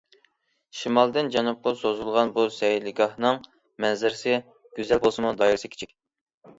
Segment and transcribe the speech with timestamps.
[0.77, 3.41] شىمالدىن جەنۇبقا سوزۇلغان بۇ سەيلىگاھنىڭ
[3.87, 5.99] مەنزىرىسى گۈزەل بولسىمۇ، دائىرىسى كىچىك.